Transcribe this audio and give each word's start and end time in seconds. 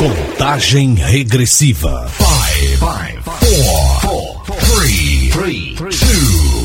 Contagem 0.00 0.94
regressiva. 0.94 2.08
5, 2.08 2.78
4, 4.00 4.56
3, 5.30 5.74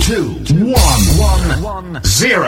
2, 0.08 0.51
1, 0.51 0.73
0. 2.01 2.45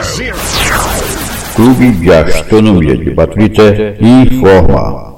Clube 1.56 1.92
de 1.92 2.14
Astronomia 2.14 2.96
de 2.96 3.10
Baturité 3.14 3.98
informa. 4.00 5.14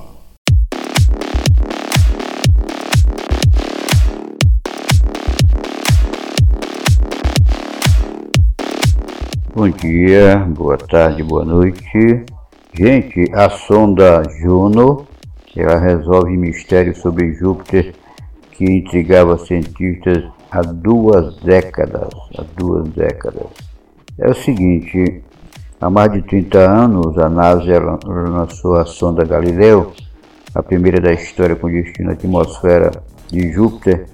Bom 9.54 9.70
dia, 9.70 10.38
boa 10.47 10.79
tarde, 10.79 11.22
boa 11.22 11.46
noite. 11.46 12.26
Gente, 12.74 13.29
a 13.33 13.51
sonda 13.51 14.24
Juno, 14.42 15.08
ela 15.56 15.78
resolve 15.78 16.36
mistérios 16.38 17.00
sobre 17.00 17.34
Júpiter 17.34 17.94
que 18.52 18.66
intrigava 18.66 19.38
cientistas 19.38 20.23
há 20.52 20.62
duas 20.62 21.38
décadas. 21.38 22.10
Há 22.38 22.44
duas 22.58 22.90
décadas. 22.90 23.48
É 24.18 24.30
o 24.30 24.36
seguinte, 24.36 25.23
há 25.80 25.90
mais 25.90 26.12
de 26.12 26.22
30 26.23 26.59
anos 26.59 27.18
a 27.18 27.30
NASA 27.30 27.80
lançou 28.06 28.76
a 28.76 28.86
sonda 28.86 29.23
Galileu, 29.23 29.94
a 30.54 30.62
primeira 30.62 31.00
da 31.00 31.14
história 31.14 31.56
com 31.56 31.70
destino 31.70 32.09
à 32.09 32.14
atmosfera 32.14 32.92
de 33.31 33.54
Júpiter, 33.54 34.08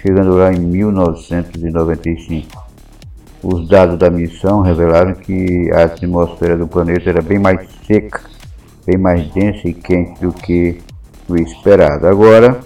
chegando 0.00 0.36
lá 0.36 0.50
em 0.52 0.60
1995. 0.60 2.64
Os 3.42 3.68
dados 3.68 3.98
da 3.98 4.08
missão 4.08 4.62
revelaram 4.62 5.12
que 5.14 5.70
a 5.72 5.82
atmosfera 5.84 6.56
do 6.56 6.66
planeta 6.66 7.10
era 7.10 7.20
bem 7.20 7.38
mais 7.38 7.68
seca, 7.86 8.22
bem 8.86 8.96
mais 8.96 9.26
densa 9.32 9.68
e 9.68 9.74
quente 9.74 10.20
do 10.20 10.32
que 10.32 10.78
o 11.28 11.36
esperado. 11.36 12.06
Agora, 12.06 12.60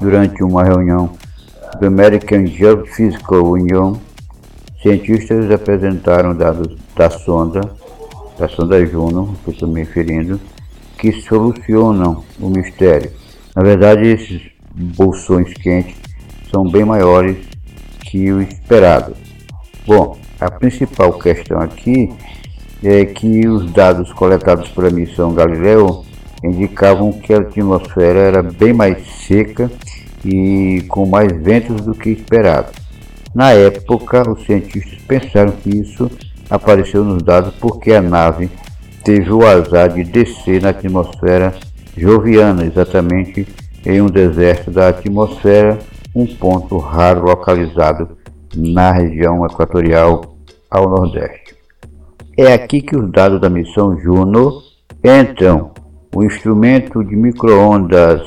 durante 0.00 0.42
uma 0.42 0.64
reunião 0.64 1.10
do 1.78 1.86
American 1.86 2.46
Geophysical 2.46 3.44
Union, 3.44 3.96
cientistas 4.82 5.50
apresentaram 5.50 6.34
dados 6.34 6.76
da 6.96 7.10
sonda, 7.10 7.60
da 8.38 8.48
sonda 8.48 8.84
Juno, 8.86 9.36
que 9.44 9.50
estou 9.50 9.68
me 9.68 9.80
referindo, 9.80 10.40
que 10.98 11.12
solucionam 11.12 12.24
o 12.40 12.48
mistério. 12.48 13.10
Na 13.54 13.62
verdade, 13.62 14.06
esses 14.06 14.42
bolsões 14.74 15.52
quentes 15.54 15.96
são 16.50 16.66
bem 16.68 16.84
maiores 16.84 17.36
que 18.00 18.32
o 18.32 18.40
esperado. 18.40 19.14
Bom, 19.86 20.16
a 20.40 20.50
principal 20.50 21.12
questão 21.18 21.60
aqui 21.60 22.12
é 22.82 23.04
que 23.04 23.46
os 23.48 23.70
dados 23.72 24.12
coletados 24.12 24.68
pela 24.68 24.90
missão 24.90 25.34
Galileu 25.34 26.04
indicavam 26.44 27.12
que 27.12 27.32
a 27.32 27.38
atmosfera 27.38 28.18
era 28.18 28.42
bem 28.42 28.72
mais 28.72 29.06
seca 29.26 29.70
e 30.24 30.84
com 30.88 31.06
mais 31.06 31.32
ventos 31.32 31.80
do 31.82 31.94
que 31.94 32.10
esperado. 32.10 32.72
Na 33.34 33.52
época, 33.52 34.28
os 34.30 34.44
cientistas 34.44 34.98
pensaram 35.06 35.52
que 35.52 35.70
isso 35.70 36.10
apareceu 36.48 37.04
nos 37.04 37.22
dados 37.22 37.54
porque 37.60 37.92
a 37.92 38.02
nave 38.02 38.48
teve 39.04 39.30
o 39.32 39.46
azar 39.46 39.92
de 39.92 40.04
descer 40.04 40.62
na 40.62 40.70
atmosfera 40.70 41.54
joviana, 41.96 42.64
exatamente 42.64 43.46
em 43.84 44.00
um 44.00 44.06
deserto 44.06 44.70
da 44.70 44.88
atmosfera, 44.88 45.78
um 46.14 46.26
ponto 46.26 46.78
raro 46.78 47.26
localizado 47.26 48.16
na 48.54 48.90
região 48.92 49.44
equatorial 49.44 50.36
ao 50.70 50.88
nordeste. 50.88 51.55
É 52.38 52.52
aqui 52.52 52.82
que 52.82 52.94
os 52.94 53.10
dados 53.10 53.40
da 53.40 53.48
missão 53.48 53.98
Juno 53.98 54.60
entram. 55.02 55.70
O 56.14 56.22
instrumento 56.22 57.02
de 57.02 57.16
microondas 57.16 58.20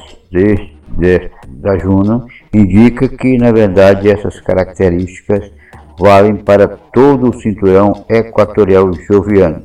da 1.47 1.77
Juno 1.77 2.25
indica 2.52 3.07
que, 3.07 3.37
na 3.37 3.52
verdade, 3.52 4.09
essas 4.09 4.39
características 4.41 5.52
valem 5.99 6.37
para 6.37 6.67
todo 6.67 7.30
o 7.30 7.39
cinturão 7.39 8.03
equatorial 8.09 8.92
joviano. 8.93 9.61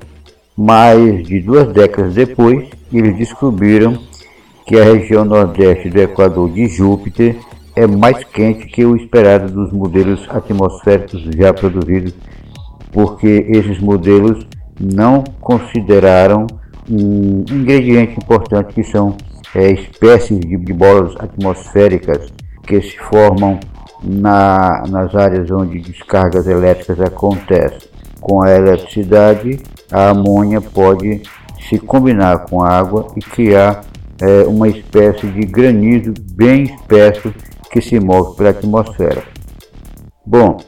Mais 0.54 1.27
de 1.27 1.41
duas 1.41 1.72
décadas 1.72 2.12
depois, 2.15 2.69
eles 2.93 3.16
descobriram 3.16 3.99
que 4.66 4.78
a 4.78 4.84
região 4.84 5.25
nordeste 5.25 5.88
do 5.88 6.03
Equador 6.03 6.50
de 6.50 6.66
Júpiter 6.66 7.37
é 7.75 7.87
mais 7.87 8.22
quente 8.25 8.66
que 8.66 8.84
o 8.84 8.94
esperado 8.94 9.50
dos 9.50 9.72
modelos 9.72 10.27
atmosféricos 10.28 11.22
já 11.34 11.53
produzidos, 11.53 12.15
porque 12.94 13.44
esses 13.49 13.81
modelos 13.81 14.47
não 14.81 15.25
consideraram 15.41 16.47
um 16.88 17.44
ingrediente 17.50 18.16
importante 18.16 18.72
que 18.72 18.84
são 18.84 19.16
é, 19.55 19.72
espécies 19.72 20.38
de, 20.38 20.56
de, 20.56 20.72
bolas 20.72 21.15
atmosféricas 21.19 22.33
que 22.62 22.81
se 22.81 22.97
formam 22.99 23.59
na, 24.03 24.84
nas 24.88 25.15
áreas 25.15 25.50
onde 25.50 25.81
descargas 25.81 26.47
elétricas 26.47 27.00
acontecem. 27.00 27.88
Com 28.21 28.43
a 28.43 28.50
eletricidade, 28.50 29.60
a 29.91 30.10
amônia 30.10 30.60
pode 30.60 31.22
se 31.69 31.78
combinar 31.78 32.47
com 32.47 32.62
a 32.62 32.69
água 32.69 33.09
e 33.16 33.21
criar 33.21 33.84
é, 34.21 34.44
uma 34.47 34.69
espécie 34.69 35.27
de 35.27 35.41
granizo 35.47 36.15
bem 36.33 36.65
espesso 36.65 37.34
que 37.71 37.81
se 37.81 37.99
move 37.99 38.37
pela 38.37 38.50
atmosfera. 38.50 39.22
Bom, 40.25 40.59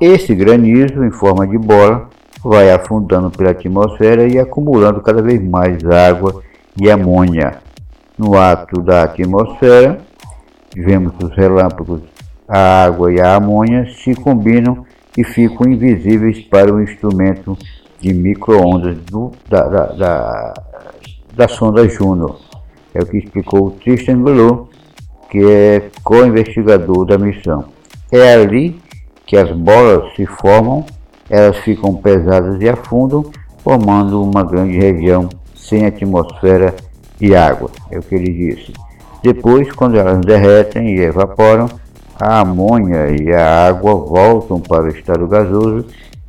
esse 0.00 0.34
granizo 0.34 1.04
em 1.04 1.10
forma 1.10 1.46
de 1.46 1.56
bola 1.56 2.08
vai 2.42 2.70
afundando 2.70 3.30
pela 3.30 3.50
atmosfera 3.50 4.26
e 4.26 4.38
acumulando 4.38 5.00
cada 5.00 5.22
vez 5.22 5.42
mais 5.42 5.84
água 5.84 6.42
e 6.80 6.90
amônia. 6.90 7.58
No 8.18 8.38
ato 8.38 8.80
da 8.82 9.02
atmosfera, 9.02 9.98
vemos 10.74 11.12
os 11.22 11.34
relâmpagos, 11.36 12.02
a 12.48 12.84
água 12.84 13.12
e 13.12 13.20
a 13.20 13.34
amônia 13.34 13.86
se 14.02 14.14
combinam 14.14 14.84
e 15.16 15.24
ficam 15.24 15.70
invisíveis 15.70 16.40
para 16.40 16.72
o 16.72 16.80
instrumento 16.80 17.56
de 18.00 18.12
microondas 18.12 18.98
da, 19.48 19.68
da, 19.68 19.86
da, 19.86 20.54
da 21.34 21.48
sonda 21.48 21.88
Juno. 21.88 22.36
É 22.94 23.00
o 23.00 23.06
que 23.06 23.18
explicou 23.18 23.72
Tristan 23.72 24.22
Goulot 24.22 24.68
que 25.30 25.44
é 25.44 25.90
co-investigador 26.02 27.04
da 27.04 27.18
missão. 27.18 27.64
É 28.10 28.34
ali 28.34 28.80
que 29.26 29.36
as 29.36 29.50
bolas 29.50 30.14
se 30.14 30.24
formam, 30.24 30.86
elas 31.28 31.56
ficam 31.58 31.94
pesadas 31.94 32.60
e 32.62 32.68
afundam, 32.68 33.24
formando 33.58 34.22
uma 34.22 34.44
grande 34.44 34.78
região 34.78 35.28
sem 35.54 35.84
atmosfera 35.84 36.74
e 37.20 37.34
água, 37.34 37.70
é 37.90 37.98
o 37.98 38.02
que 38.02 38.14
ele 38.14 38.32
disse. 38.32 38.72
Depois, 39.22 39.72
quando 39.72 39.96
elas 39.96 40.20
derretem 40.20 40.94
e 40.94 41.00
evaporam, 41.00 41.68
a 42.20 42.40
amônia 42.40 43.08
e 43.20 43.32
a 43.34 43.66
água 43.68 43.94
voltam 43.94 44.60
para 44.60 44.84
o 44.84 44.88
estado 44.88 45.26
gasoso 45.26 45.86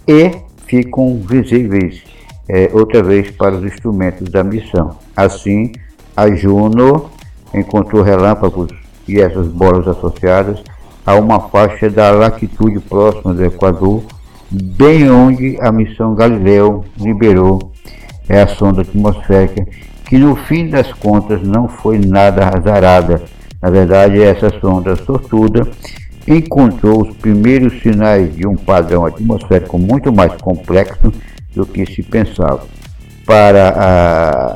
e 0.07 0.31
ficam 0.65 1.21
visíveis 1.21 2.03
é, 2.49 2.69
outra 2.73 3.03
vez 3.03 3.29
para 3.31 3.55
os 3.55 3.63
instrumentos 3.63 4.29
da 4.29 4.43
missão. 4.43 4.97
Assim, 5.15 5.71
a 6.15 6.29
Juno 6.31 7.09
encontrou 7.53 8.01
relâmpagos 8.01 8.69
e 9.07 9.21
essas 9.21 9.47
bolas 9.47 9.87
associadas 9.87 10.61
a 11.07 11.15
uma 11.15 11.39
faixa 11.39 11.89
da 11.89 12.11
latitude 12.11 12.81
próxima 12.81 13.33
do 13.33 13.45
Equador, 13.45 14.03
bem 14.51 15.09
onde 15.09 15.57
a 15.61 15.71
missão 15.71 16.13
Galileu 16.13 16.83
liberou 16.99 17.71
é 18.27 18.41
a 18.41 18.47
sonda 18.47 18.81
atmosférica, 18.81 19.65
que 20.05 20.17
no 20.17 20.35
fim 20.35 20.69
das 20.69 20.91
contas 20.91 21.41
não 21.41 21.69
foi 21.69 21.97
nada 21.97 22.51
azarada. 22.53 23.23
Na 23.61 23.69
verdade, 23.69 24.21
essa 24.21 24.49
sonda 24.59 24.97
sortuda 24.97 25.65
encontrou 26.27 27.07
os 27.07 27.15
primeiros 27.15 27.81
sinais 27.81 28.35
de 28.35 28.45
um 28.45 28.57
padrão 28.57 29.05
atmosférico 29.05 29.79
muito 29.79 30.11
mais 30.11 30.33
complexo 30.41 31.13
do 31.55 31.65
que 31.65 31.85
se 31.85 32.03
pensava. 32.03 32.65
Para 33.25 33.73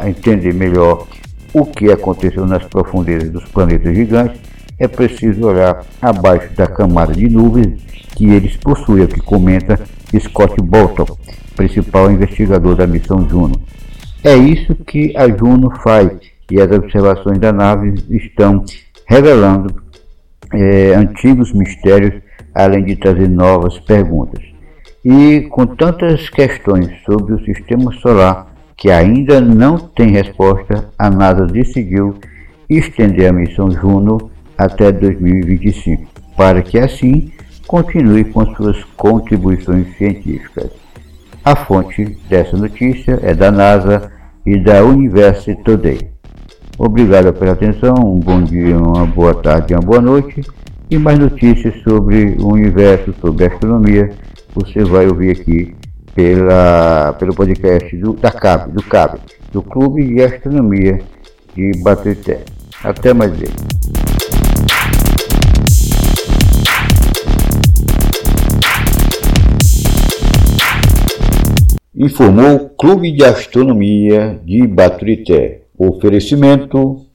ah, 0.02 0.10
entender 0.10 0.54
melhor 0.54 1.08
o 1.54 1.66
que 1.66 1.90
aconteceu 1.90 2.46
nas 2.46 2.66
profundezas 2.66 3.30
dos 3.30 3.46
planetas 3.46 3.96
gigantes, 3.96 4.51
é 4.82 4.88
preciso 4.88 5.46
olhar 5.46 5.86
abaixo 6.02 6.50
da 6.56 6.66
camada 6.66 7.14
de 7.14 7.30
nuvens 7.30 7.80
que 8.16 8.26
eles 8.26 8.58
possuem, 8.58 9.04
o 9.04 9.08
que 9.08 9.22
comenta 9.22 9.80
Scott 10.20 10.56
Bolton, 10.60 11.06
principal 11.56 12.12
investigador 12.12 12.76
da 12.76 12.88
missão 12.88 13.30
Juno. 13.30 13.62
É 14.24 14.36
isso 14.36 14.74
que 14.74 15.16
a 15.16 15.30
Juno 15.30 15.70
faz 15.84 16.10
e 16.50 16.60
as 16.60 16.72
observações 16.72 17.38
da 17.38 17.54
nave 17.54 17.94
estão 18.10 18.66
revelando 19.08 19.84
é, 20.52 20.96
antigos 20.96 21.54
mistérios, 21.54 22.20
além 22.56 22.84
de 22.84 22.96
trazer 22.96 23.30
novas 23.30 23.78
perguntas. 23.82 24.44
E 25.06 25.42
com 25.52 25.68
tantas 25.68 26.28
questões 26.28 26.90
sobre 27.06 27.36
o 27.36 27.46
sistema 27.46 27.94
solar 28.02 28.48
que 28.76 28.90
ainda 28.90 29.40
não 29.40 29.78
tem 29.78 30.10
resposta, 30.10 30.90
a 30.98 31.08
NASA 31.08 31.46
decidiu 31.46 32.16
estender 32.68 33.30
a 33.30 33.34
missão 33.34 33.70
Juno 33.70 34.31
até 34.66 34.92
2025, 34.92 36.08
para 36.38 36.62
que 36.62 36.78
assim 36.78 37.32
continue 37.68 38.24
com 38.26 38.46
suas 38.56 38.84
contribuições 38.96 39.96
científicas. 39.98 40.72
A 41.44 41.56
fonte 41.56 42.18
dessa 42.30 42.56
notícia 42.56 43.20
é 43.24 43.34
da 43.34 43.52
NASA 43.52 44.12
e 44.46 44.58
da 44.58 44.84
University 44.84 45.56
Today. 45.64 46.12
Obrigado 46.78 47.34
pela 47.34 47.54
atenção, 47.54 47.96
um 47.96 48.20
bom 48.20 48.44
dia, 48.44 48.78
uma 48.78 49.06
boa 49.06 49.34
tarde, 49.34 49.74
uma 49.74 49.82
boa 49.82 50.02
noite. 50.02 50.42
E 50.90 50.98
mais 50.98 51.18
notícias 51.18 51.74
sobre 51.84 52.36
o 52.40 52.54
universo, 52.54 53.14
sobre 53.22 53.46
astronomia, 53.46 54.12
você 54.54 54.84
vai 54.84 55.08
ouvir 55.08 55.32
aqui 55.32 55.76
pela, 56.14 57.14
pelo 57.18 57.34
podcast 57.34 57.96
do, 57.98 58.14
da 58.14 58.32
CAB, 58.32 58.72
do 58.74 58.84
CAB, 58.84 59.20
do 59.52 59.62
Clube 59.62 60.04
de 60.04 60.22
Astronomia 60.22 61.00
de 61.56 61.72
Baturité. 61.82 62.42
Até 62.84 63.14
mais 63.14 63.32
vezes. 63.32 64.11
Informou 72.04 72.56
o 72.56 72.70
Clube 72.70 73.12
de 73.12 73.24
Astronomia 73.24 74.40
de 74.44 74.66
Baturité. 74.66 75.66
Oferecimento 75.78 77.06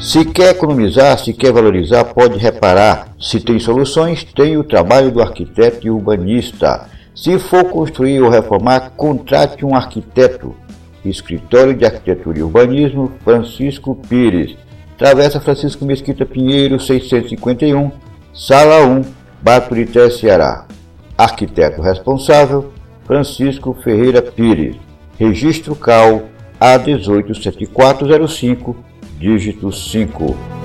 Se 0.00 0.24
quer 0.24 0.52
economizar, 0.52 1.18
se 1.18 1.34
quer 1.34 1.52
valorizar, 1.52 2.04
pode 2.04 2.38
reparar. 2.38 3.14
Se 3.20 3.38
tem 3.38 3.58
soluções, 3.58 4.24
tem 4.24 4.56
o 4.56 4.64
trabalho 4.64 5.10
do 5.10 5.20
arquiteto 5.20 5.86
e 5.86 5.90
urbanista. 5.90 6.88
Se 7.14 7.38
for 7.38 7.64
construir 7.64 8.22
ou 8.22 8.30
reformar, 8.30 8.92
contrate 8.96 9.66
um 9.66 9.74
arquiteto. 9.74 10.56
Escritório 11.04 11.74
de 11.74 11.84
Arquitetura 11.84 12.38
e 12.38 12.42
Urbanismo, 12.42 13.12
Francisco 13.22 13.94
Pires. 14.08 14.56
Travessa 14.98 15.40
Francisco 15.40 15.84
Mesquita 15.84 16.24
Pinheiro, 16.24 16.78
651, 16.78 17.90
Sala 18.32 18.86
1, 18.86 19.02
Baturité, 19.42 20.08
Ceará. 20.10 20.68
Arquiteto 21.16 21.80
responsável, 21.82 22.72
Francisco 23.04 23.76
Ferreira 23.82 24.22
Pires. 24.22 24.76
Registro 25.18 25.74
CAL 25.76 26.22
A187405 26.60 28.76
dígito 29.18 29.70
5. 29.70 30.61